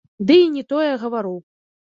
[0.29, 1.37] Ды і не тое гавару.